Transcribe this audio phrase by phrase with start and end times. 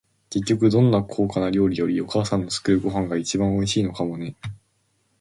[0.31, 4.35] 結局、どんなに高価な料理より、お母さんの作るご飯が一番おいしいのかもね。